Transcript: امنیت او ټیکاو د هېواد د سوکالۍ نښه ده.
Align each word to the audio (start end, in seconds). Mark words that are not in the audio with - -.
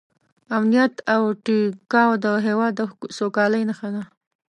امنیت 0.55 0.93
او 1.13 1.21
ټیکاو 1.45 2.11
د 2.23 2.25
هېواد 2.47 2.73
د 2.79 2.81
سوکالۍ 3.17 3.61
نښه 3.69 3.89
ده. 3.95 4.03